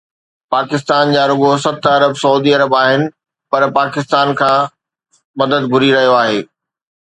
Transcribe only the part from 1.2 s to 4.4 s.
رڳو ست ارب سعودي عرب آهن پر پاڪستان